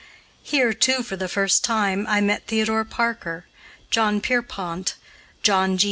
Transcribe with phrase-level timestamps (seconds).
[0.41, 3.45] Here, too, for the first time, I met Theodore Parker,
[3.91, 4.95] John Pierpont,
[5.43, 5.79] John G.